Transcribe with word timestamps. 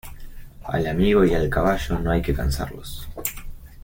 Al 0.63 0.87
amigo 0.87 1.23
y 1.25 1.35
al 1.35 1.47
caballo, 1.47 1.99
no 1.99 2.09
hay 2.09 2.23
que 2.23 2.33
cansarlos. 2.33 3.07